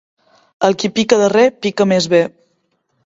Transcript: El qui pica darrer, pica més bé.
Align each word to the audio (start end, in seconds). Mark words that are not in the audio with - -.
El 0.69 0.77
qui 0.83 0.89
pica 0.95 1.19
darrer, 1.25 1.45
pica 1.67 1.87
més 1.93 2.09
bé. 2.15 2.23